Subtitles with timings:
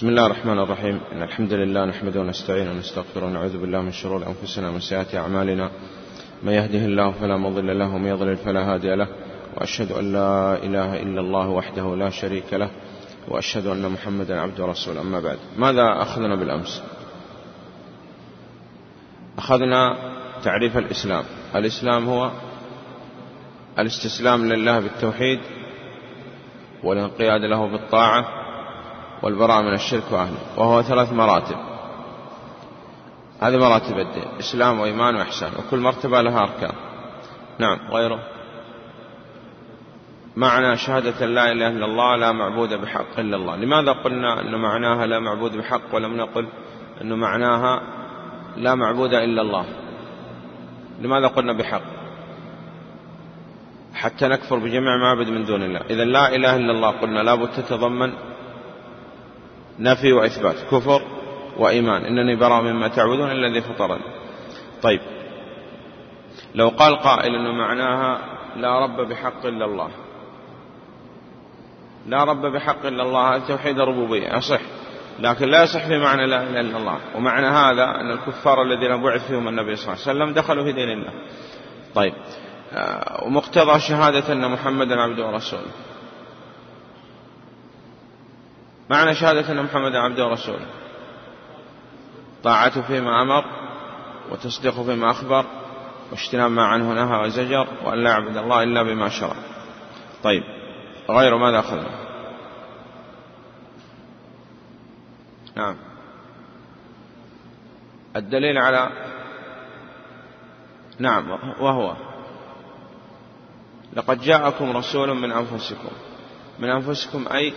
[0.00, 1.00] بسم الله الرحمن الرحيم.
[1.12, 5.70] إن الحمد لله نحمده ونستعينه ونستغفره ونعوذ بالله من شرور أنفسنا ومن سيئات أعمالنا.
[6.42, 9.08] من يهده الله فلا مضل له ومن يضلل فلا هادي له.
[9.56, 12.70] وأشهد أن لا إله إلا الله وحده لا شريك له
[13.28, 16.82] وأشهد أن محمدا عبده ورسوله أما بعد ماذا أخذنا بالأمس؟
[19.38, 19.96] أخذنا
[20.44, 21.24] تعريف الإسلام.
[21.54, 22.30] الإسلام هو
[23.78, 25.40] الاستسلام لله بالتوحيد
[26.84, 28.39] والانقياد له بالطاعة
[29.22, 31.56] والبراءة من الشرك وأهله وهو ثلاث مراتب.
[33.40, 36.72] هذه مراتب الدين إسلام وإيمان وإحسان وكل مرتبة لها أركان.
[37.58, 37.78] نعم.
[37.90, 38.20] غيره؟
[40.36, 43.56] معنى شهادة لا إله إلا الله لا معبود بحق إلا الله.
[43.56, 46.46] لماذا قلنا أن معناها لا معبود بحق ولم نقل
[47.02, 47.80] أن معناها
[48.56, 49.64] لا معبود إلا الله؟
[51.00, 51.82] لماذا قلنا بحق؟
[53.94, 55.80] حتى نكفر بجميع معبد من دون الله.
[55.90, 58.12] إذا لا إله إلا الله قلنا لابد تتضمن
[59.80, 61.02] نفي وإثبات كفر
[61.56, 62.04] وإيمان.
[62.04, 64.04] إنني براء مما تعبدون الذي فطرني.
[64.82, 65.00] طيب.
[66.54, 68.20] لو قال قائل أنه معناها
[68.56, 69.90] لا رب بحق إلا الله.
[72.06, 74.60] لا رب بحق إلا الله هذا توحيد الربوبية يصح
[75.18, 76.98] لكن لا يصح في معنى لا إله إلا الله.
[77.16, 80.90] ومعنى هذا أن الكفار الذين بعث فيهم النبي صلى الله عليه وسلم دخلوا في دين
[80.90, 81.12] الله.
[81.94, 82.12] طيب.
[82.72, 85.70] آه، ومقتضى شهادة أن محمدا عبده ورسوله.
[88.90, 90.66] معنى شهادة أن محمدا عبده ورسوله.
[92.42, 93.44] طاعته فيما أمر
[94.30, 95.44] وتصديقه فيما أخبر
[96.10, 99.36] واجتناب ما عنه نهى وزجر وأن لا يعبد الله إلا بما شرع.
[100.22, 100.42] طيب
[101.10, 102.10] غير ماذا أخذنا؟
[105.56, 105.76] نعم.
[108.16, 108.90] الدليل على
[110.98, 111.30] نعم
[111.60, 111.96] وهو
[113.96, 115.90] لقد جاءكم رسول من أنفسكم.
[116.58, 117.52] من أنفسكم أي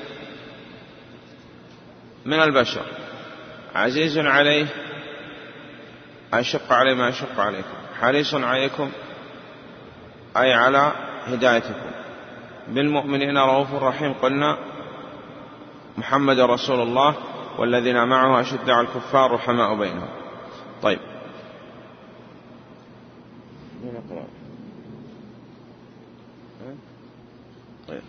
[2.25, 2.85] من البشر.
[3.75, 4.65] عزيز عليه.
[6.33, 7.77] أشق عليه ما أشق عليكم.
[8.01, 8.91] حريص عليكم.
[10.37, 10.91] أي على
[11.25, 11.91] هدايتكم.
[12.67, 14.13] بالمؤمنين رؤوف رحيم.
[14.13, 14.57] قلنا
[15.97, 17.15] محمد رسول الله
[17.57, 20.09] والذين معه أشد على الكفار رحماء بينهم.
[20.81, 20.99] طيب.
[27.87, 28.01] طيب.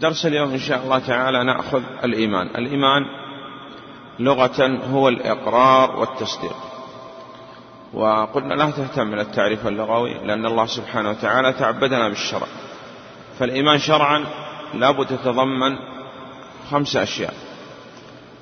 [0.00, 2.46] درس اليوم إن شاء الله تعالى نأخذ الإيمان.
[2.46, 3.06] الإيمان
[4.18, 6.56] لغة هو الإقرار والتصديق.
[7.92, 12.46] وقلنا لا تهتم من التعريف اللغوي لأن الله سبحانه وتعالى تعبدنا بالشرع.
[13.38, 14.24] فالإيمان شرعا
[14.74, 15.76] لابد تتضمن
[16.70, 17.34] خمس أشياء.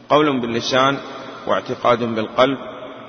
[0.08, 0.98] قول باللسان
[1.46, 2.58] واعتقاد بالقلب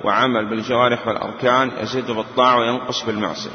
[0.04, 3.50] وعمل بالجوارح والأركان يزيد بالطاعة وينقص بالمعصية.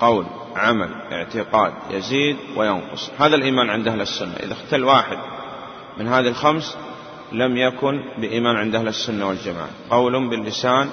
[0.00, 3.10] قول عمل اعتقاد يزيد وينقص.
[3.18, 4.34] هذا الإيمان عند أهل السنة.
[4.42, 5.18] إذا اختل واحد
[5.98, 6.76] من هذه الخمس
[7.32, 9.68] لم يكن بإيمان عند أهل السنة والجماعة.
[9.90, 10.90] قول باللسان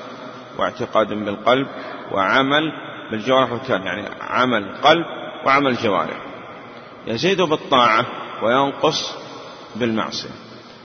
[0.58, 1.68] واعتقاد بالقلب
[2.12, 2.72] وعمل
[3.12, 5.06] بالجوارح والأركان يعني عمل قلب
[5.46, 6.18] وعمل جوارح.
[7.08, 8.06] يزيد بالطاعة
[8.44, 9.16] وينقص
[9.76, 10.30] بالمعصية.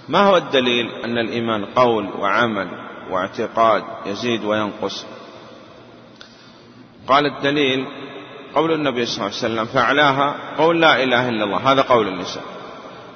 [0.08, 2.68] ما هو الدليل أن الإيمان قول وعمل
[3.10, 5.06] واعتقاد يزيد وينقص؟
[7.08, 7.86] قال الدليل
[8.54, 11.72] قول النبي صلى الله عليه وسلم فأعلاها قول لا إله إلا الله.
[11.72, 12.42] هذا قول اللسان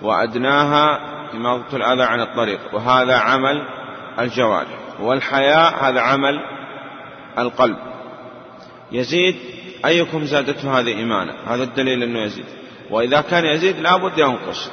[0.03, 1.01] وأدناها
[1.35, 2.61] إماطة الأذى عن الطريق.
[2.73, 3.63] وهذا عمل
[4.19, 5.01] الجوارح.
[5.01, 6.41] والحياء هذا عمل
[7.39, 7.77] القلب.
[8.93, 9.37] يزيد
[9.85, 12.47] أيكم زادته هذه إيمانا؟ هذا الدليل أنه يزيد.
[12.91, 14.71] وإذا كان يزيد لابد ينقص.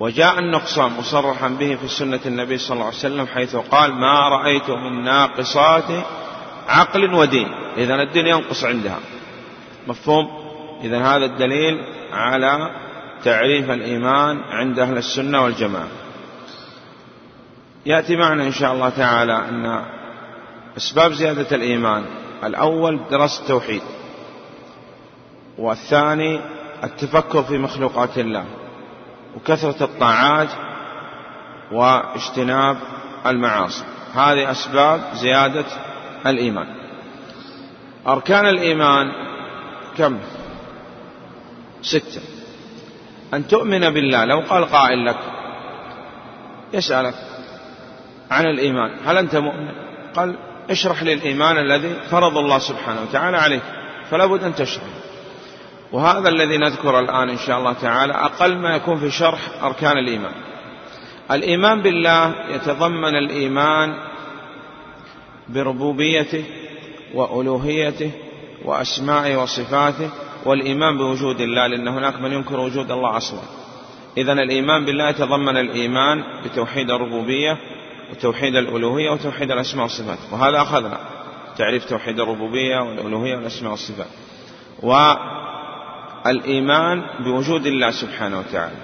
[0.00, 4.70] وجاء النقصان مصرحا به في سنة النبي صلى الله عليه وسلم حيث قال ما رأيت
[4.70, 5.90] من ناقصات
[6.68, 7.48] عقل ودين.
[7.78, 8.98] إذا الدين ينقص عندها.
[9.86, 10.28] مفهوم؟
[10.84, 12.70] إذا هذا الدليل على
[13.24, 15.88] تعريف الإيمان عند أهل السنة والجماعة.
[17.86, 19.84] يأتي معنا إن شاء الله تعالى أن
[20.76, 22.04] أسباب زيادة الإيمان.
[22.44, 23.82] الأول دراسة التوحيد.
[25.58, 26.40] والثاني
[26.84, 28.44] التفكر في مخلوقات الله.
[29.36, 30.48] وكثرة الطاعات
[31.72, 32.76] واجتناب
[33.26, 33.84] المعاصي.
[34.14, 35.64] هذه أسباب زيادة
[36.26, 36.77] الإيمان.
[38.08, 39.12] أركان الإيمان
[39.96, 40.18] كم؟
[41.82, 42.20] ستة.
[43.34, 45.18] أن تؤمن بالله لو قال قائل لك
[46.72, 47.14] يسألك
[48.30, 48.90] عن الإيمان.
[49.06, 49.72] هل أنت مؤمن؟
[50.14, 50.36] قال
[50.70, 53.62] اشرح لي الإيمان الذي فرض الله سبحانه وتعالى عليك
[54.10, 54.84] فلا بد أن تشرح.
[55.92, 60.34] وهذا الذي نذكر الآن إن شاء الله تعالى أقل ما يكون في شرح أركان الإيمان.
[61.30, 63.94] الإيمان بالله يتضمن الإيمان
[65.48, 66.44] بربوبيته
[67.14, 68.10] وألوهيته
[68.64, 70.10] وأسمائه وصفاته
[70.44, 73.40] والإيمان بوجود الله لأن هناك من ينكر وجود الله أصلا.
[74.16, 77.56] إذا الإيمان بالله يتضمن الإيمان بتوحيد الربوبية
[78.10, 80.18] وتوحيد الألوهية وتوحيد الأسماء والصفات.
[80.32, 80.98] وهذا أخذنا
[81.58, 84.06] تعريف توحيد الربوبية والألوهية والأسماء والصفات.
[86.26, 88.76] والإيمان بوجود الله سبحانه وتعالى.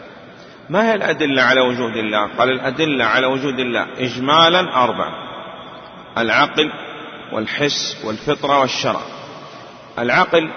[0.70, 5.08] ما هي الأدلة على وجود الله؟ قال الأدلة على وجود الله إجمالا أربع
[6.18, 6.70] العقل
[7.34, 9.00] والحس والفطرة والشرع.
[9.98, 10.50] العقل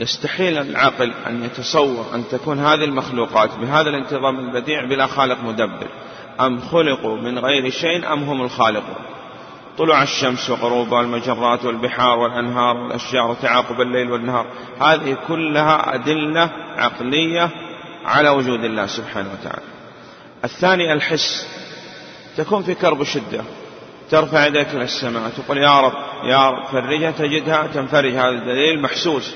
[0.00, 5.86] يستحيل العقل أن يتصور أن تكون هذه المخلوقات بهذا الانتظام البديع بلا خالق مدبر.
[6.40, 9.04] أم خلقوا من غير شيء أم هم الخالقون؟
[9.78, 14.46] طلوع الشمس وغروبها والمجرات والبحار والأنهار والأشجار وتعاقب الليل والنهار.
[14.80, 17.50] هذه كلها أدلة عقلية
[18.04, 19.66] على وجود الله سبحانه وتعالى.
[20.44, 21.46] الثاني الحس.
[22.36, 23.44] تكون في كرب شدة.
[24.10, 25.92] ترفع يديك إلى السماء تقول يا رب
[26.24, 29.34] يا رب فرجها تجدها تنفرج هذا الدليل محسوس.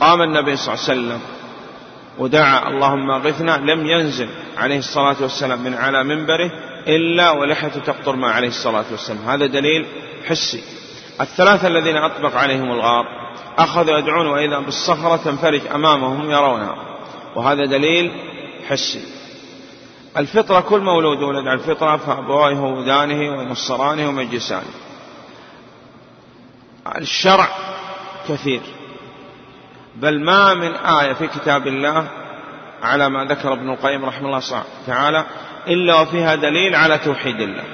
[0.00, 1.20] قام النبي صلى الله عليه وسلم
[2.18, 4.28] ودعا اللهم اغثنا لم ينزل
[4.58, 6.50] عليه الصلاة والسلام من على منبره
[6.88, 9.28] إلا ولحيته تقطر ما عليه الصلاة والسلام.
[9.28, 9.86] هذا دليل
[10.26, 10.62] حسي.
[11.20, 13.04] الثلاثة الذين أطبق عليهم الغار
[13.58, 16.76] أخذوا يدعون وإذا بالصخرة تنفرج أمامهم يرونها.
[17.36, 18.10] وهذا دليل
[18.68, 19.13] حسي.
[20.16, 24.74] الفطرة كل مولود ولد على الفطرة فأبواه يهودانه وينصرانه ومجسانه
[26.96, 27.48] الشرع
[28.28, 28.60] كثير.
[29.96, 32.08] بل ما من آية في كتاب الله
[32.82, 35.24] على ما ذكر ابن القيم رحمه الله تعالى
[35.68, 37.64] إلا وفيها دليل على توحيد الله.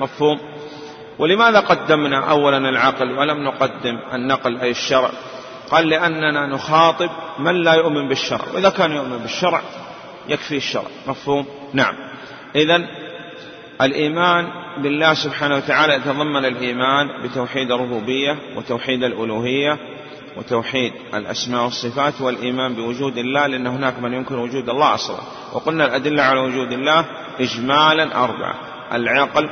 [0.00, 0.40] مفهوم؟
[1.18, 5.10] ولماذا قدمنا أولا العقل ولم نقدم النقل أي الشرع؟
[5.70, 8.44] قال لأننا نخاطب من لا يؤمن بالشرع.
[8.54, 9.60] وإذا كان يؤمن بالشرع
[10.28, 11.94] يكفي الشرع مفهوم؟ نعم.
[12.54, 12.88] إذا
[13.82, 14.48] الإيمان
[14.82, 19.78] بالله سبحانه وتعالى يتضمن الإيمان بتوحيد الربوبية وتوحيد الألوهية
[20.36, 25.18] وتوحيد الأسماء والصفات والإيمان بوجود الله لأن هناك من ينكر وجود الله أصلا.
[25.52, 27.04] وقلنا الأدلة على وجود الله
[27.40, 28.54] إجمالا أربعة
[28.92, 29.50] العقل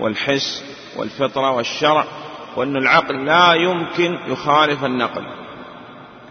[0.00, 0.64] والحس
[0.96, 2.04] والفطرة والشرع
[2.56, 5.26] وأن العقل لا يمكن يخالف النقل.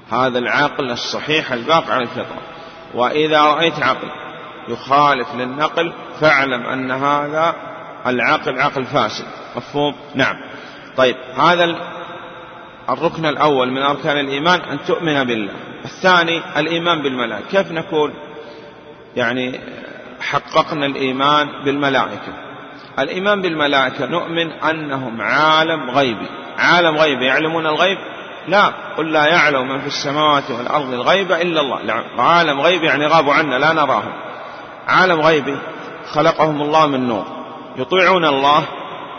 [0.09, 2.54] هذا العقل الصحيح الباقي على الفطرة.
[2.93, 4.07] وإذا رأيت عقل
[4.67, 7.55] يخالف للنقل فاعلم أن هذا
[8.07, 9.25] العقل عقل فاسد.
[9.55, 10.35] مفهوم؟ نعم.
[10.97, 11.75] طيب هذا
[12.89, 15.53] الركن الأول من أركان الإيمان أن تؤمن بالله.
[15.85, 17.47] الثاني الإيمان بالملائكة.
[17.51, 18.13] كيف نقول
[19.15, 19.59] يعني
[20.21, 22.33] حققنا الإيمان بالملائكة.
[22.99, 26.27] الإيمان بالملائكة نؤمن أنهم عالم غيبي.
[26.57, 27.97] عالم غيبي يعلمون الغيب؟
[28.47, 32.03] لا قل لا يعلم من في السماوات والأرض الغيب إلا الله.
[32.17, 34.13] عالم غيبي يعني غابوا عنا لا نراهم.
[34.87, 35.57] عالم غيبي
[36.13, 37.25] خلقهم الله من نور.
[37.77, 38.63] يطيعون الله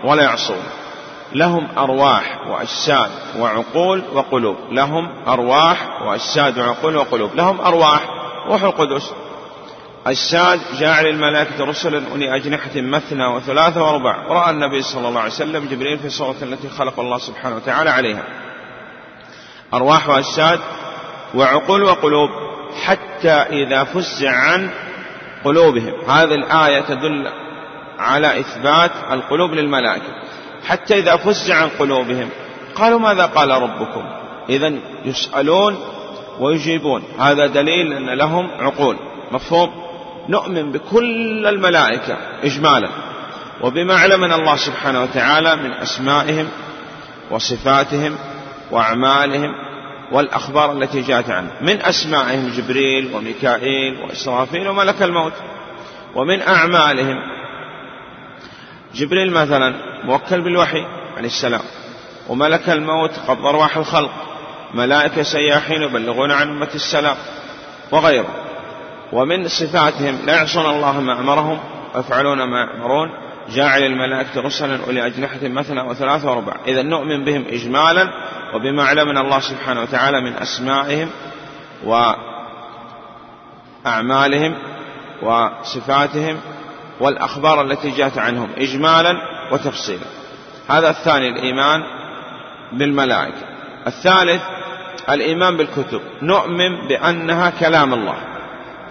[0.04, 0.62] ولا يعصون.
[1.32, 4.56] لهم أرواح وأجساد وعقول وقلوب.
[4.70, 7.34] لهم أرواح وأجساد وعقول وقلوب.
[7.34, 8.00] لهم أرواح
[8.46, 9.12] روح القدس.
[10.06, 15.68] أجساد جاعل الملائكة رسلا أولي أجنحة مثنى وثلاثة ورباع رأى النبي صلى الله عليه وسلم
[15.68, 18.45] جبريل في الصورة التي خلق الله سبحانه وتعالى عليها.
[19.74, 20.60] أرواح وأجساد
[21.34, 22.30] وعقول وقلوب
[22.84, 24.70] حتى إذا فزع عن
[25.44, 25.92] قلوبهم.
[26.08, 27.28] هذه الآية تدل
[27.98, 30.22] على إثبات القلوب للملائكة.
[30.66, 32.28] حتى إذا فزع عن قلوبهم
[32.74, 34.04] قالوا ماذا قال ربكم؟
[34.48, 34.74] إذا
[35.04, 35.78] يسألون
[36.40, 37.02] ويجيبون.
[37.18, 38.96] هذا دليل أن لهم عقول.
[39.32, 39.86] مفهوم؟
[40.28, 42.88] نؤمن بكل الملائكة إجمالا.
[43.62, 46.48] وبما علمنا الله سبحانه وتعالى من أسمائهم
[47.30, 48.16] وصفاتهم
[48.70, 49.54] وأعمالهم
[50.12, 51.50] والأخبار التي جاءت عنه.
[51.60, 55.32] من أسمائهم جبريل وميكائيل وإسرافيل وملك الموت.
[56.14, 57.22] ومن أعمالهم.
[58.94, 60.84] جبريل مثلا موكل بالوحي
[61.16, 61.62] عليه السلام.
[62.28, 64.10] وملك الموت قبض أرواح الخلق.
[64.74, 67.16] ملائكة سياحين يبلغون عن أمة السلام.
[67.92, 68.28] وغيره
[69.12, 71.58] ومن صفاتهم لا يعصون الله ما أمرهم
[71.94, 73.25] ويفعلون ما يأمرون.
[73.50, 76.56] جاعل الملائكة رسلا أولي أجنحة مثنى وثلاثة وربع.
[76.66, 78.08] إذا نؤمن بهم إجمالا
[78.54, 81.10] وبما علمنا الله سبحانه وتعالى من أسمائهم
[83.84, 84.54] وأعمالهم
[85.22, 86.36] وصفاتهم
[87.00, 89.16] والأخبار التي جاءت عنهم إجمالا
[89.52, 90.06] وتفصيلا.
[90.68, 91.82] هذا الثاني الإيمان
[92.72, 93.42] بالملائكة.
[93.86, 94.42] الثالث
[95.10, 96.00] الإيمان بالكتب.
[96.22, 98.18] نؤمن بأنها كلام الله.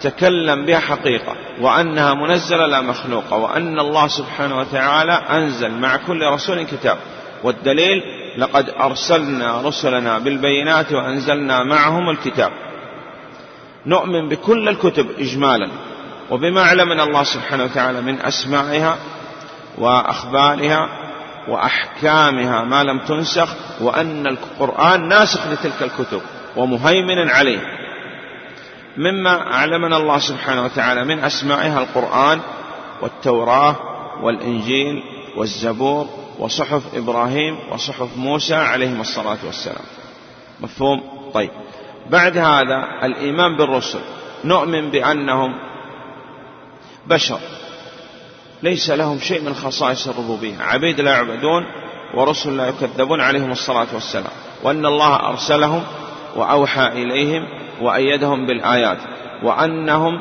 [0.01, 6.63] تكلم بها حقيقة وأنها منزلة لا مخلوقة وأن الله سبحانه وتعالى أنزل مع كل رسول
[6.63, 6.97] كتاب.
[7.43, 8.03] والدليل
[8.37, 12.51] لقد أرسلنا رسلنا بالبينات وأنزلنا معهم الكتاب.
[13.85, 15.69] نؤمن بكل الكتب إجمالا
[16.31, 18.97] وبما علمنا الله سبحانه وتعالى من أسمائها
[19.77, 20.89] وأخبارها
[21.47, 23.49] وأحكامها ما لم تنسخ
[23.81, 26.21] وأن القرآن ناسخ لتلك الكتب
[26.55, 27.75] ومهيمن عليه.
[28.97, 32.39] مما علمنا الله سبحانه وتعالى من أسمائها القرآن
[33.01, 33.75] والتوراة
[34.21, 35.03] والإنجيل
[35.37, 36.07] والزبور
[36.39, 39.85] وصحف إبراهيم وصحف موسى عليهم الصلاة والسلام.
[40.61, 41.01] مفهوم؟
[41.33, 41.49] طيب.
[42.09, 43.99] بعد هذا الإيمان بالرسل
[44.43, 45.55] نؤمن بأنهم
[47.07, 47.39] بشر.
[48.63, 50.61] ليس لهم شيء من خصائص الربوبية.
[50.61, 51.65] عبيد لا يعبدون
[52.13, 54.33] ورسل لا يكذبون عليهم الصلاة والسلام.
[54.63, 55.83] وأن الله أرسلهم
[56.36, 57.46] وأوحى إليهم
[57.82, 58.98] وأيدهم بالآيات
[59.44, 60.20] وأنهم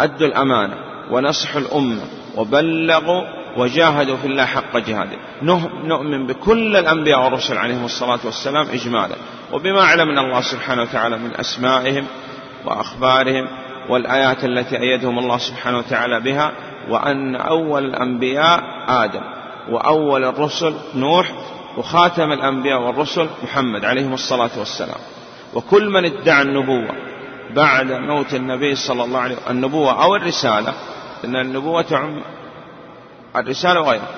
[0.00, 0.74] أدوا الأمانة
[1.10, 2.02] ونصحوا الأمة
[2.36, 3.22] وبلغوا
[3.56, 5.16] وجاهدوا في الله حق جهاده.
[5.84, 9.16] نؤمن بكل الأنبياء والرسل عليهم الصلاة والسلام إجمالا.
[9.52, 12.06] وبما علمنا الله سبحانه وتعالى من أسمائهم
[12.64, 13.48] وأخبارهم
[13.88, 16.52] والآيات التي أيدهم الله سبحانه وتعالى بها
[16.88, 19.22] وأن أول الأنبياء آدم
[19.70, 21.32] وأول الرسل نوح
[21.76, 24.98] وخاتم الأنبياء والرسل محمد عليهم الصلاة والسلام.
[25.54, 26.94] وكل من ادعى النبوة
[27.54, 30.74] بعد موت النبي صلى الله عليه وسلم النبوة أو الرسالة
[31.24, 32.22] أن النبوة تعم
[33.36, 34.08] الرسالة وغيرها.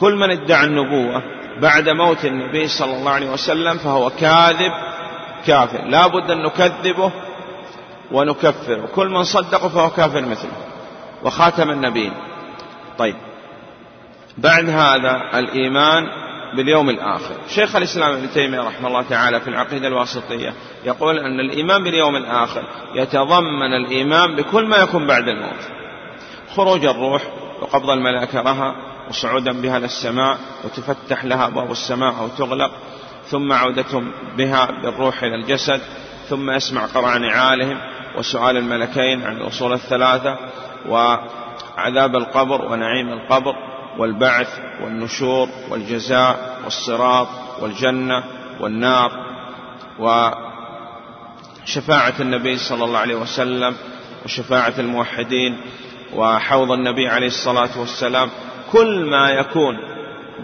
[0.00, 1.22] كل من ادعى النبوة
[1.60, 4.72] بعد موت النبي صلى الله عليه وسلم فهو كاذب
[5.46, 5.84] كافر.
[5.84, 7.12] لا بد أن نكذبه
[8.12, 8.86] ونكفره.
[8.94, 10.50] كل من صدقه فهو كافر مثله
[11.24, 12.12] وخاتم النبيين.
[12.98, 13.16] طيب.
[14.38, 16.06] بعد هذا الإيمان
[16.56, 17.34] باليوم الآخر.
[17.48, 20.54] شيخ الإسلام ابن تيمية رحمه الله تعالى في العقيدة الواسطية
[20.84, 22.62] يقول أن الإيمان باليوم الآخر
[22.94, 25.60] يتضمن الإيمان بكل ما يكون بعد الموت.
[26.56, 27.22] خروج الروح
[27.62, 28.74] وقبض الملائكة لها
[29.08, 32.70] وصعودا بها للسماء وتفتح لها أبواب السماء أو تغلق.
[33.26, 35.80] ثم عودتهم بها بالروح إلى الجسد.
[36.28, 37.78] ثم يسمع قرع نعالهم
[38.18, 40.36] وسؤال الملكين عن الأصول الثلاثة
[40.88, 43.54] وعذاب القبر ونعيم القبر.
[43.98, 47.28] والبعث والنشور والجزاء والصراط
[47.60, 48.24] والجنة
[48.60, 49.12] والنار
[49.98, 50.34] وشفاعة
[52.20, 53.76] النبي صلى الله عليه وسلم
[54.24, 55.60] وشفاعة الموحدين
[56.14, 58.30] وحوض النبي عليه الصلاة والسلام.
[58.72, 59.78] كل ما يكون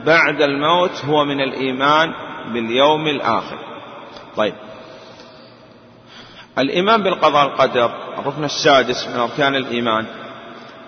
[0.06, 2.12] بعد الموت هو من الإيمان
[2.52, 3.58] باليوم الآخر.
[4.36, 4.54] طيب.
[6.58, 10.06] الإيمان بالقضاء والقدر الركن السادس من أركان الإيمان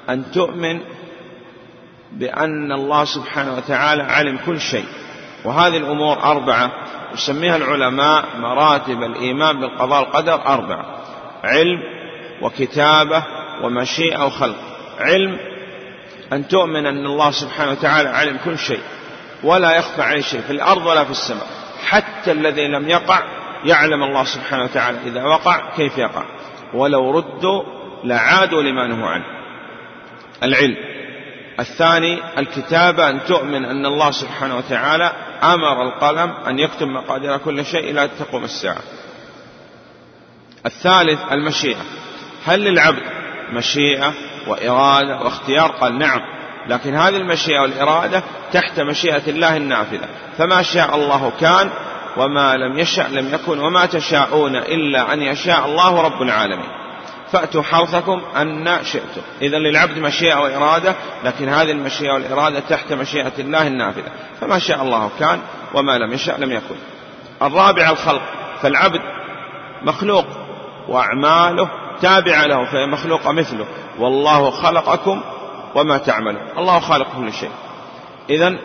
[0.09, 0.81] أن تؤمن
[2.12, 4.87] بأن الله سبحانه وتعالى علم كل شيء.
[5.45, 6.71] وهذه الأمور أربعة.
[7.15, 10.85] يسميها العلماء مراتب الإيمان بالقضاء والقدر أربعة.
[11.45, 11.83] علم
[12.43, 13.23] وكتابة
[13.62, 14.57] ومشيئة وخلق.
[15.00, 15.38] علم
[16.33, 18.81] أن تؤمن أن الله سبحانه وتعالى علم كل شيء.
[19.45, 21.47] ولا يخفى عليه شيء في الأرض ولا في السماء.
[21.87, 23.23] حتى الذي لم يقع
[23.65, 26.25] يعلم الله سبحانه وتعالى إذا وقع كيف يقع.
[26.75, 27.62] ولو ردوا
[28.05, 29.25] لعادوا لما نهوا عنه.
[30.43, 30.77] العلم.
[31.61, 35.12] الثاني الكتابة أن تؤمن أن الله سبحانه وتعالى
[35.43, 38.83] أمر القلم أن يكتب مقادير كل شيء إلى تقوم الساعة.
[40.67, 41.83] الثالث المشيئة.
[42.47, 43.03] هل للعبد
[43.53, 44.12] مشيئة
[44.47, 46.21] وإرادة واختيار؟ قال نعم.
[46.69, 48.23] لكن هذه المشيئة والإرادة
[48.53, 51.71] تحت مشيئة الله النافذة فما شاء الله كان
[52.17, 56.71] وما لم يشأ لم يكن وما تشاءون إلا أن يشاء الله رب العالمين.
[57.32, 59.20] فأتوا حرثكم أن شئتم.
[59.42, 60.94] إذا للعبد مشيئة وإرادة
[61.25, 64.11] لكن هذه المشيئة والإرادة تحت مشيئة الله النافذة.
[64.40, 65.40] فما شاء الله كان
[65.75, 66.75] وما لم يشأ لم يكن.
[67.42, 68.23] الرابع الخلق
[68.62, 69.00] فالعبد
[69.82, 70.26] مخلوق
[70.88, 71.70] وأعماله
[72.02, 73.66] تابعة له فهي مخلوقة مثله.
[73.99, 75.23] والله خلقكم
[75.75, 76.42] وما تعملون.
[76.58, 77.50] الله خالق كل شيء.
[78.30, 78.56] إذا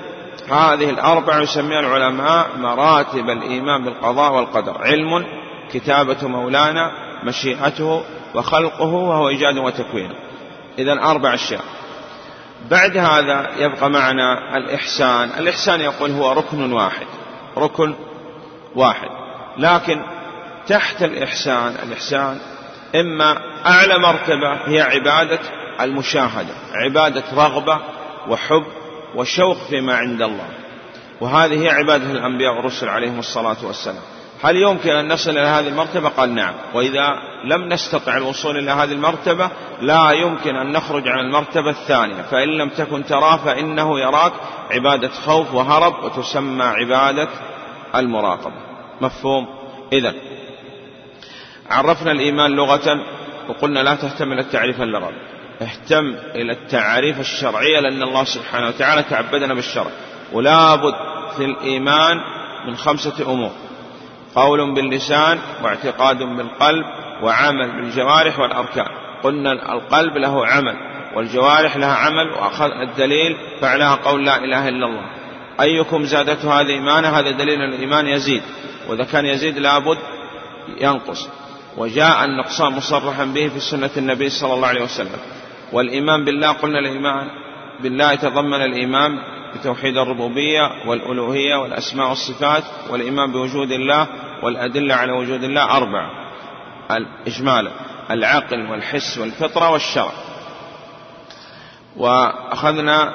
[0.50, 4.77] هذه الأربع يسميها العلماء مراتب الإيمان بالقضاء والقدر.
[4.84, 5.25] علم
[5.74, 6.91] كتابة مولانا
[7.24, 8.03] مشيئته
[8.36, 10.12] وخلقه وهو إيجاد وتكوين.
[10.80, 11.63] إذا أربع أشياء.
[12.72, 15.30] بعد هذا يبقى معنا الإحسان.
[15.39, 17.06] الإحسان يقول هو ركن واحد.
[17.58, 17.96] ركن
[18.75, 19.10] واحد.
[19.58, 20.01] لكن
[20.68, 22.39] تحت الإحسان الإحسان
[22.96, 25.39] إما أعلى مرتبة هي عبادة
[25.82, 27.80] المشاهدة عبادة رغبة
[28.27, 28.63] وحب
[29.15, 30.48] وشوق فيما عند الله.
[31.22, 34.03] وهذه هي عبادة الأنبياء والرسل عليهم الصلاة والسلام.
[34.44, 36.54] هل يمكن أن نصل إلى هذه المرتبة؟ قال نعم.
[36.74, 39.50] وإذا لم نستطع الوصول إلى هذه المرتبة
[39.82, 42.22] لا يمكن أن نخرج عن المرتبة الثانية.
[42.22, 44.32] فإن لم تكن تراه فإنه يراك
[44.72, 47.28] عبادة خوف وهرب وتسمى عبادة
[47.96, 48.56] المراقبة.
[49.02, 49.48] مفهوم؟
[49.94, 50.14] إذا
[51.70, 53.00] عرفنا الإيمان لغة
[53.50, 55.14] وقلنا لا تهتم إلى التعريف اللغوي
[55.62, 59.92] اهتم إلى التعريف الشرعية لأن الله سبحانه وتعالى تعبدنا بالشرع.
[60.34, 60.96] ولا بد
[61.38, 62.18] في الإيمان
[62.68, 63.52] من خمسة أمور.
[64.36, 66.86] قول باللسان واعتقاد بالقلب
[67.24, 68.88] وعمل بالجوارح والأركان.
[69.24, 70.75] قلنا القلب له عمل
[71.16, 75.06] والجوارح لها عمل وأخذ الدليل فعلها قول لا إله إلا الله.
[75.62, 78.42] أيكم زادته هذه إيمانا؟ هذا دليل الإيمان يزيد.
[78.90, 79.98] وإذا كان يزيد لابد
[80.82, 81.30] ينقص.
[81.78, 85.20] وجاء النقصان مصرحا به في سنة النبي صلى الله عليه وسلم.
[85.72, 87.28] والإيمان بالله قلنا الإيمان
[87.80, 89.12] بالله يتضمن الإيمان
[89.55, 94.07] بتوحيد الربوبية والألوهية والأسماء والصفات والإيمان بوجود الله
[94.43, 96.10] والأدلة على وجود الله أربعة
[96.91, 97.72] الإجمال
[98.12, 100.12] العقل والحس والفطرة والشرع.
[101.98, 103.13] وأخذنا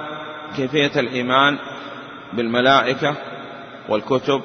[0.56, 1.58] كيفية الإيمان
[2.32, 3.14] بالملائكة
[3.88, 4.42] والكتب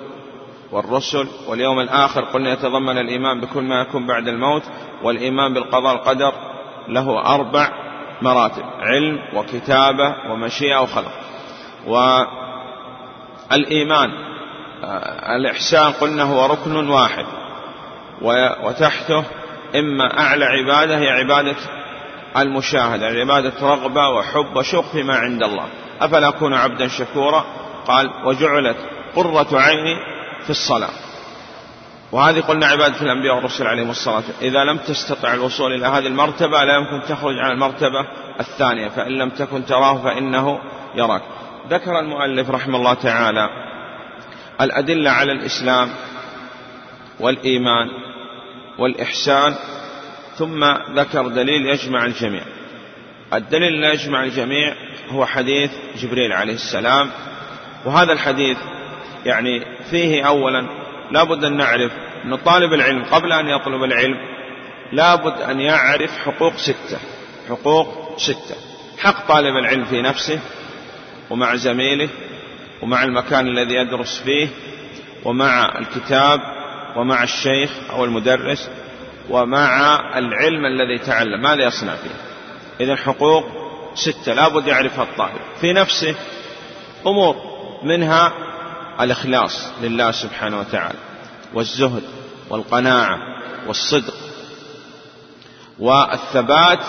[0.72, 4.64] والرسل واليوم الآخر قلنا يتضمن الإيمان بكل ما يكون بعد الموت
[5.04, 6.34] والإيمان بالقضاء القدر
[6.88, 7.70] له أربع
[8.22, 11.23] مراتب علم وكتابة ومشيئة وخلق.
[13.52, 14.10] والإيمان.
[15.36, 17.26] الإحسان قلنا هو ركن واحد.
[18.64, 19.24] وتحته
[19.76, 21.56] إما أعلى عبادة هي عبادة
[22.38, 25.66] المشاهدة عبادة رغبة وحب وشوق فيما عند الله.
[26.02, 27.46] أفلا أكون عبدا شكورا؟
[27.88, 28.78] قال وجعلت
[29.16, 29.96] قرة عيني
[30.44, 30.90] في الصلاة.
[32.12, 34.24] وهذه قلنا عبادة الأنبياء والرسل عليهم الصلاة.
[34.42, 38.06] إذا لم تستطع الوصول إلى هذه المرتبة لا يمكن تخرج عن المرتبة
[38.40, 38.90] الثانية.
[38.90, 40.60] فإن لم تكن تراه فإنه
[40.96, 41.22] يراك.
[41.70, 43.50] ذكر المؤلف رحمه الله تعالى
[44.62, 45.90] الأدلة على الإسلام
[47.20, 47.90] والإيمان
[48.80, 49.56] والإحسان
[50.36, 50.66] ثم
[50.96, 52.44] ذكر دليل يجمع الجميع.
[53.34, 54.76] الدليل الذي يجمع الجميع
[55.10, 57.10] هو حديث جبريل عليه السلام
[57.86, 58.58] وهذا الحديث
[59.26, 60.68] يعني فيه أولا
[61.12, 61.92] لابد أن نعرف
[62.26, 64.18] أن طالب العلم قبل أن يطلب العلم
[64.92, 67.00] لابد أن يعرف حقوق ستة
[67.50, 68.56] حقوق ستة.
[68.98, 70.40] حق طالب العلم في نفسه
[71.30, 72.10] ومع زميله
[72.82, 74.48] ومع المكان الذي يدرس فيه
[75.26, 76.40] ومع الكتاب
[76.96, 78.70] ومع الشيخ أو المدرس
[79.30, 81.42] ومع العلم الذي تعلم.
[81.42, 82.16] ماذا يصنع فيه.
[82.86, 83.46] إذا حقوق
[83.96, 86.16] ستة لابد يعرفها الطالب في نفسه
[87.08, 87.36] أمور
[87.84, 88.34] منها
[89.02, 91.00] الإخلاص لله سبحانه وتعالى
[91.54, 92.04] والزهد
[92.50, 93.20] والقناعة
[93.68, 94.14] والصدق
[95.80, 96.80] والثبات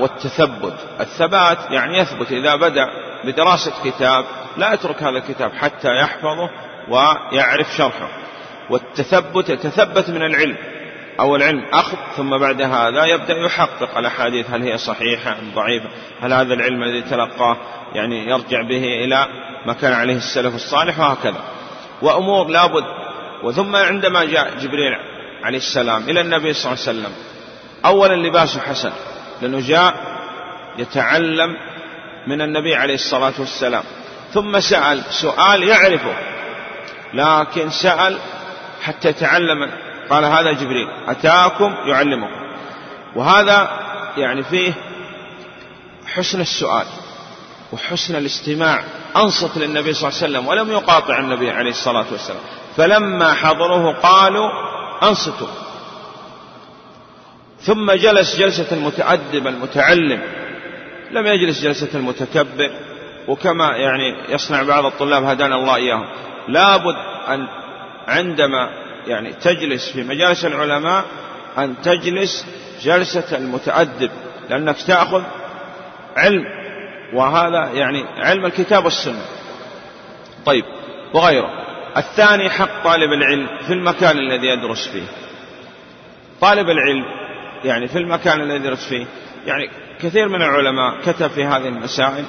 [0.00, 0.74] والتثبت.
[1.00, 2.86] الثبات يعني يثبت إذا بدأ
[3.26, 4.24] بدراسة كتاب
[4.56, 6.50] لا يترك هذا الكتاب حتى يحفظه
[6.88, 8.08] ويعرف شرحه.
[8.70, 10.56] والتثبت يتثبت من العلم.
[11.20, 15.88] أو العلم أخذ ثم بعد هذا يبدأ يحقق الأحاديث هل هي صحيحة أم ضعيفة؟
[16.20, 17.56] هل هذا العلم الذي تلقاه
[17.94, 19.26] يعني يرجع به إلى
[19.66, 21.40] ما كان عليه السلف الصالح؟ وهكذا.
[22.02, 22.84] وأمور لابد
[23.42, 24.92] وثم عندما جاء جبريل
[25.44, 27.12] عليه السلام إلى النبي صلى الله عليه وسلم
[27.84, 28.92] أولا لباسه حسن
[29.42, 29.94] لأنه جاء
[30.78, 31.56] يتعلم
[32.26, 33.82] من النبي عليه الصلاة والسلام.
[34.34, 36.14] ثم سأل سؤال يعرفه.
[37.14, 38.18] لكن سأل
[38.82, 39.70] حتى يتعلم
[40.10, 42.46] قال هذا جبريل أتاكم يعلمكم.
[43.16, 43.80] وهذا
[44.16, 44.72] يعني فيه
[46.06, 46.86] حسن السؤال
[47.72, 48.84] وحسن الاستماع
[49.16, 52.40] أنصت للنبي صلى الله عليه وسلم ولم يقاطع النبي عليه الصلاة والسلام.
[52.76, 54.50] فلما حضروه قالوا
[55.02, 55.48] أنصتوا.
[57.60, 60.45] ثم جلس جلسة المتأدب المتعلم
[61.10, 62.70] لم يجلس جلسة المتكبر
[63.28, 66.06] وكما يعني يصنع بعض الطلاب هدانا الله إياهم.
[66.48, 66.96] لابد
[67.28, 67.46] أن
[68.08, 68.70] عندما
[69.06, 71.04] يعني تجلس في مجالس العلماء
[71.58, 72.46] أن تجلس
[72.82, 74.10] جلسة المتأدب
[74.50, 75.22] لأنك تأخذ
[76.16, 76.44] علم
[77.14, 79.22] وهذا يعني علم الكتاب والسنة.
[80.46, 80.64] طيب
[81.14, 81.50] وغيره.
[81.96, 85.06] الثاني حق طالب العلم في المكان الذي يدرس فيه.
[86.40, 87.04] طالب العلم
[87.64, 89.06] يعني في المكان الذي يدرس فيه
[89.46, 89.70] يعني
[90.02, 92.24] كثير من العلماء كتب في هذه المسائل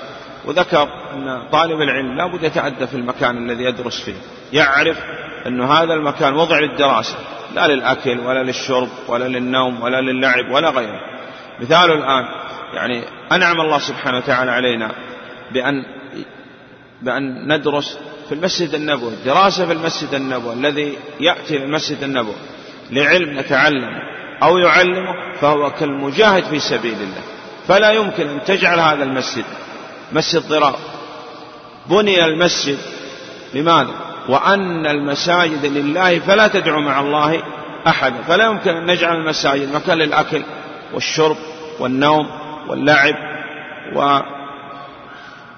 [0.45, 4.15] وذكر أن طالب العلم لا بد يتأدى في المكان الذي يدرس فيه
[4.53, 4.97] يعرف
[5.47, 7.15] أن هذا المكان وضع للدراسة
[7.55, 10.99] لا للأكل ولا للشرب ولا للنوم ولا للعب ولا غيره.
[11.59, 12.25] مثال الآن
[12.73, 14.91] يعني أنعم الله سبحانه وتعالى علينا
[15.51, 15.83] بأن
[17.01, 17.99] بأن ندرس
[18.29, 22.35] في المسجد النبوي دراسة في المسجد النبوي الذي يأتي للمسجد النبوي
[22.91, 23.99] لعلم يتعلم
[24.43, 27.36] أو يعلمه فهو كالمجاهد في سبيل الله.
[27.67, 29.45] فلا يمكن أن تجعل هذا المسجد
[30.11, 30.79] مسجد ضرار.
[31.89, 32.77] بني المسجد
[33.53, 33.93] لماذا؟
[34.29, 37.43] وأن المساجد لله فلا تدعو مع الله
[37.87, 40.43] أحدا فلا يمكن أن نجعل المساجد مكان للأكل
[40.93, 41.37] والشرب
[41.79, 42.27] والنوم
[42.67, 43.15] واللعب.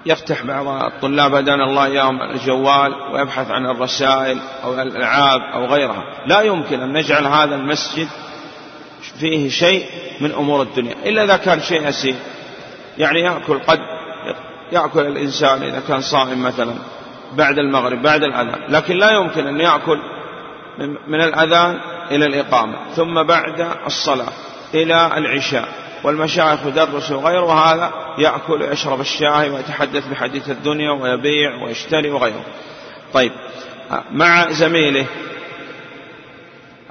[0.06, 6.04] ويفتح بعض الطلاب هدانا الله إياهم الجوال ويبحث عن الرسائل أو الألعاب أو غيرها.
[6.26, 8.08] لا يمكن أن نجعل هذا المسجد
[9.20, 9.86] فيه شيء
[10.22, 10.96] من أمور الدنيا.
[11.06, 12.16] إلا إذا كان شيء يسير
[12.98, 13.80] يعني يأكل قد
[14.72, 16.74] يأكل الإنسان إذا كان صائم مثلا
[17.34, 18.62] بعد المغرب بعد الأذان.
[18.70, 20.00] لكن لا يمكن أن يأكل
[21.08, 21.80] من الأذان
[22.12, 22.76] إلى الإقامة.
[22.96, 24.34] ثم بعد الصلاة
[24.74, 25.68] إلى العشاء.
[26.04, 32.44] والمشايخ يدرس وغيره وهذا يأكل ويشرب الشاي ويتحدث بحديث الدنيا ويبيع ويشتري وغيره.
[33.14, 33.32] طيب
[34.12, 35.06] مع زميله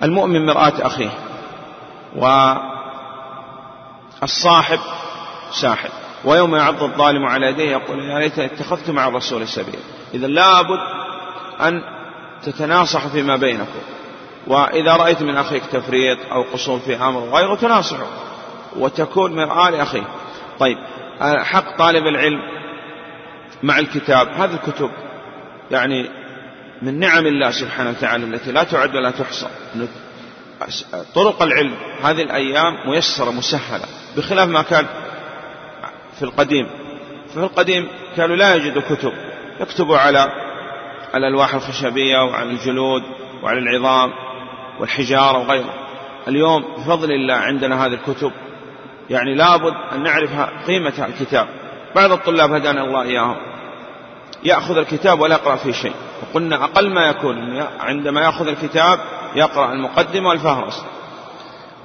[0.02, 1.10] المؤمن مرآة أخيه.
[4.22, 4.78] والصاحب
[5.50, 5.90] ساحب.
[6.24, 9.78] ويوم يعض الظالم على يديه يقول يا ليت اتخذت مع الرسول سبيلا.
[10.14, 10.78] إذا لابد
[11.60, 11.82] أن
[12.42, 13.80] تتناصح فيما بينكم.
[14.46, 18.06] وإذا رأيت من أخيك تفريط أو قصور في أمر غيره تناصحه.
[18.76, 20.04] وتكون مرآة لأخيه.
[20.58, 20.78] طيب
[21.20, 22.40] حق طالب العلم
[23.62, 24.90] مع الكتاب هذه الكتب
[25.70, 26.10] يعني
[26.82, 29.48] من نعم الله سبحانه وتعالى التي لا تعد ولا تحصى.
[31.14, 31.74] طرق العلم.
[32.02, 33.84] هذه الأيام ميسرة مسهلة
[34.16, 34.86] بخلاف ما كان
[36.18, 36.68] في القديم.
[37.28, 39.12] ففي القديم كانوا لا يجدوا كتب
[39.60, 40.32] يكتبوا على
[41.14, 43.02] الألواح الخشبية وعلى الجلود
[43.42, 44.12] وعلى العظام
[44.80, 45.74] والحجارة وغيره
[46.28, 48.32] اليوم بفضل الله عندنا هذه الكتب.
[49.10, 50.30] يعني لابد أن نعرف
[50.66, 51.48] قيمة الكتاب.
[51.94, 53.36] بعض الطلاب هدانا الله إياهم.
[54.44, 55.94] يأخذ الكتاب ولا يقرأ فيه شيء.
[56.22, 59.00] وقلنا أقل ما يكون عندما يأخذ الكتاب
[59.34, 60.84] يقرأ المقدمة والفهرس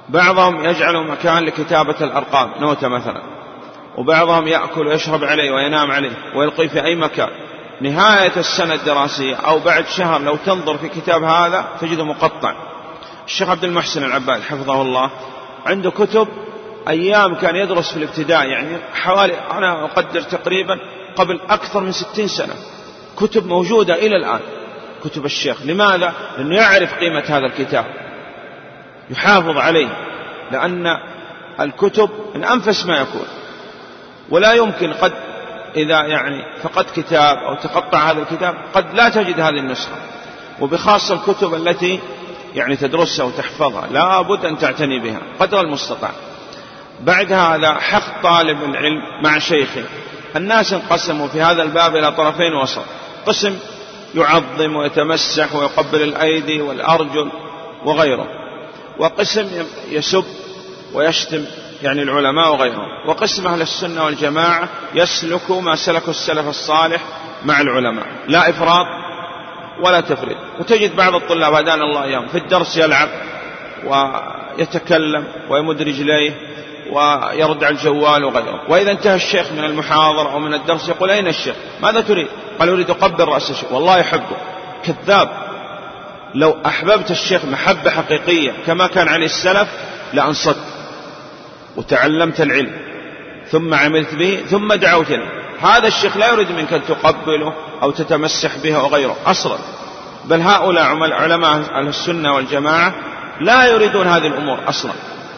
[0.08, 3.22] بعضهم يجعل مكان لكتابة الأرقام نوتة مثلا.
[3.96, 7.28] وبعضهم يأكل ويشرب عليه وينام عليه ويلقيه في أي مكان.
[7.80, 12.54] نهاية السنة الدراسية أو بعد شهر لو تنظر في كتاب هذا تجده مقطع.
[13.26, 15.10] الشيخ عبد المحسن العباد حفظه الله.
[15.66, 16.28] عنده كتب
[16.88, 20.78] أيام كان يدرس في الابتداء يعني حوالي أنا أقدر تقريبا
[21.16, 22.54] قبل أكثر من ستين سنة.
[23.16, 24.40] كتب موجودة إلى الآن.
[25.04, 25.62] كتب الشيخ.
[25.64, 27.84] لماذا؟ لأنه يعرف قيمة هذا الكتاب.
[29.10, 29.88] يحافظ عليه.
[30.52, 30.86] لأن
[31.60, 33.26] الكتب من أنفس ما يكون.
[34.30, 35.12] ولا يمكن قد
[35.76, 39.96] إذا يعني فقدت كتاب أو تقطع هذا الكتاب قد لا تجد هذه النسخة.
[40.60, 42.00] وبخاصة الكتب التي
[42.54, 43.86] يعني تدرسها وتحفظها.
[43.86, 45.20] لا بد أن تعتني بها.
[45.40, 46.10] قدر المستطاع.
[47.00, 49.84] بعد هذا حق طالب العلم مع شيخه.
[50.36, 52.84] الناس انقسموا في هذا الباب إلى طرفين وسط.
[53.26, 53.58] قسم
[54.14, 57.30] يعظم ويتمسح ويقبل الأيدي والأرجل
[57.84, 58.26] وغيره.
[58.98, 60.24] وقسم يسب
[60.94, 61.44] ويشتم
[61.82, 63.08] يعني العلماء وغيرهم.
[63.08, 67.02] وقسم أهل السنة والجماعة يسلك ما سلك السلف الصالح
[67.44, 68.06] مع العلماء.
[68.28, 68.86] لا إفراط
[69.80, 70.36] ولا تفريط.
[70.60, 73.08] وتجد بعض الطلاب هدانا الله إياهم في الدرس يلعب
[73.86, 76.32] ويتكلم ويمد رجليه
[76.94, 78.60] ويرد على الجوال وغيره.
[78.68, 82.26] وإذا انتهى الشيخ من المحاضرة أو من الدرس يقول أين الشيخ؟ ماذا تريد؟
[82.58, 83.72] قال أريد أقبل رأس الشيخ.
[83.72, 84.36] والله يحبه.
[84.84, 85.28] كذاب.
[86.34, 89.68] لو أحببت الشيخ محبة حقيقية كما كان عليه السلف
[90.12, 90.56] لأنصت.
[91.76, 92.76] وتعلمت العلم.
[93.50, 95.28] ثم عملت به ثم دعوت له
[95.62, 99.58] هذا الشيخ لا يريد منك أن تقبله أو تتمسح به أو غيره أصلا.
[100.24, 102.94] بل هؤلاء علماء أهل السنة والجماعة
[103.40, 104.92] لا يريدون هذه الأمور أصلا.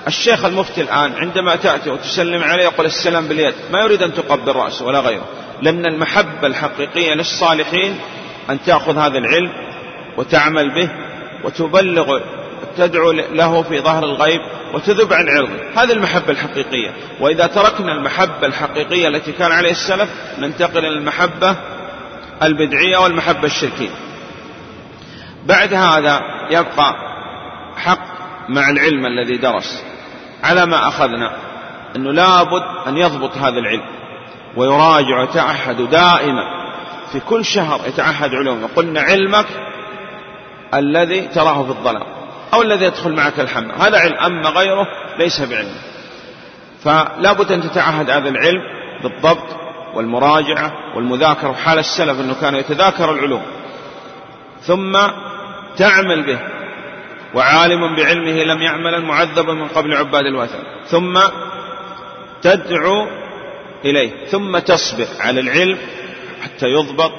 [0.06, 4.84] الشيخ المفتي الآن عندما تأتي وتسلم عليه يقول السلام باليد ما يريد أن تقبل رأسه
[4.84, 5.24] ولا غيره.
[5.62, 7.98] لأن المحبة الحقيقية للصالحين
[8.50, 9.52] أن تأخذ هذا العلم
[10.16, 10.90] وتعمل به
[11.44, 12.20] وتبلغ
[12.76, 14.40] تدعو له في ظهر الغيب
[14.74, 16.90] وتذب عن عرضه هذه المحبة الحقيقية.
[17.20, 21.56] وإذا تركنا المحبة الحقيقية التي كان عليه السلف ننتقل إلى المحبة
[22.42, 23.90] البدعية والمحبة الشركية.
[25.46, 26.94] بعد هذا يبقى
[27.76, 28.16] حق
[28.48, 29.84] مع العلم الذي درس.
[30.42, 31.36] على ما أخذنا
[31.96, 33.84] أنه لابد أن يضبط هذا العلم.
[34.56, 36.56] ويراجع ويتعهد دائما.
[37.12, 39.46] في كل شهر يتعهد علوم قلنا علمك
[40.74, 42.06] الذي تراه في الظلام
[42.54, 44.86] أو الذي يدخل معك الحمى هذا علم أما غيره
[45.18, 45.76] ليس بعلم.
[46.84, 48.62] فلا بد أن تتعهد هذا العلم
[49.02, 49.56] بالضبط
[49.94, 51.48] والمراجعة والمذاكرة.
[51.48, 53.42] وحال السلف أنه كان يتذاكر العلوم.
[54.62, 54.98] ثم
[55.76, 56.38] تعمل به.
[57.36, 60.58] وعالم بعلمه لم يعمل معذبا من قبل عباد الوثن.
[60.86, 61.20] ثم
[62.42, 63.08] تدعو
[63.84, 65.78] إليه ثم تصبر على العلم
[66.42, 67.12] حتى يضبط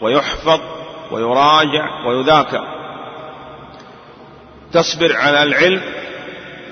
[0.00, 0.60] ويحفظ
[1.10, 2.64] ويراجع ويذاكر.
[4.72, 5.80] تصبر على العلم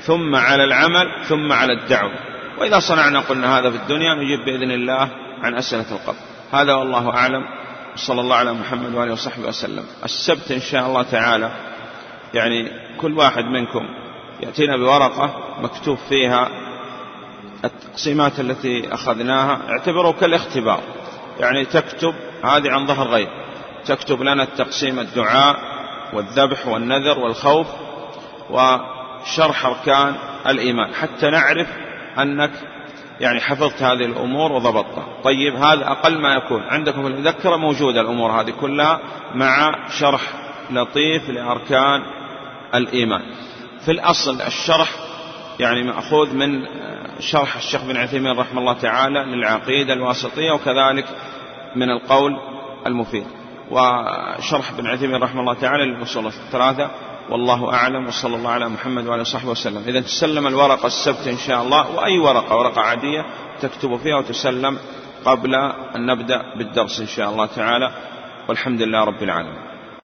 [0.03, 2.15] ثم على العمل ثم على الدعوة.
[2.59, 5.09] وإذا صنعنا قلنا هذا في الدنيا نجيب بإذن الله
[5.43, 6.19] عن أسئلة القبر.
[6.53, 7.43] هذا والله أعلم.
[7.97, 9.85] صلى الله على محمد وآله وصحبه وسلم.
[10.05, 11.51] السبت إن شاء الله تعالى.
[12.35, 12.69] يعني
[13.01, 13.89] كل واحد منكم
[14.41, 16.49] يأتينا بورقة مكتوب فيها
[17.65, 19.61] التقسيمات التي أخذناها.
[19.69, 20.81] اعتبروا كالاختبار.
[21.41, 22.15] يعني تكتب
[22.45, 23.29] هذه عن ظهر غيب.
[23.87, 25.57] تكتب لنا التقسيم الدعاء
[26.13, 27.67] والذبح والنذر والخوف
[28.51, 30.15] وشرح أركان
[30.47, 30.95] الإيمان.
[30.95, 31.69] حتى نعرف
[32.19, 32.51] أنك
[33.21, 35.07] يعني حفظت هذه الأمور وضبطتها.
[35.25, 36.63] طيب هذا أقل ما يكون.
[36.63, 39.01] عندكم في المذكرة موجودة الأمور هذه كلها
[39.35, 40.23] مع شرح
[40.71, 42.03] لطيف لأركان
[42.75, 43.23] الإيمان.
[43.85, 44.91] في الأصل الشرح
[45.61, 46.67] يعني مأخوذ من
[47.21, 51.07] شرح الشيخ بن عثيمين رحمه الله تعالى للعقيدة الواسطية وكذلك
[51.77, 52.33] من القول
[52.87, 53.27] المفيد.
[53.71, 56.91] وشرح ابن عثيمين رحمه الله تعالى للأصول الثلاثة
[57.31, 59.83] والله أعلم وصلى الله على محمد وعلى صحبه وسلم.
[59.87, 63.27] إذا تسلم الورقة السبت إن شاء الله وأي ورقة ورقة عادية
[63.61, 64.79] تكتب فيها وتسلم
[65.25, 65.55] قبل
[65.95, 67.93] أن نبدأ بالدرس إن شاء الله تعالى.
[68.49, 69.68] والحمد لله رب العالمين.